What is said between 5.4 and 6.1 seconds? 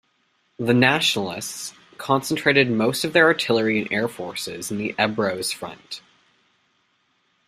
Front.